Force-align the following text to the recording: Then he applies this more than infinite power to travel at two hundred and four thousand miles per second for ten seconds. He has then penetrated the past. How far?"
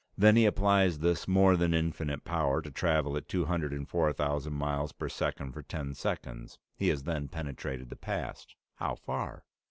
Then 0.17 0.35
he 0.35 0.47
applies 0.47 0.97
this 0.97 1.27
more 1.27 1.55
than 1.55 1.75
infinite 1.75 2.25
power 2.25 2.63
to 2.63 2.71
travel 2.71 3.15
at 3.15 3.27
two 3.27 3.45
hundred 3.45 3.71
and 3.71 3.87
four 3.87 4.11
thousand 4.11 4.53
miles 4.53 4.91
per 4.93 5.07
second 5.07 5.51
for 5.51 5.61
ten 5.61 5.93
seconds. 5.93 6.57
He 6.75 6.87
has 6.87 7.03
then 7.03 7.27
penetrated 7.27 7.91
the 7.91 7.95
past. 7.97 8.55
How 8.77 8.95
far?" 8.95 9.43